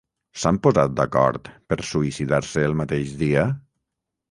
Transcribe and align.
S'han 0.43 0.55
posat 0.67 0.95
d'acord 0.99 1.51
per 1.73 1.77
suïcidar-se 1.91 2.65
el 2.71 2.77
mateix 2.83 3.15
dia? 3.23 3.47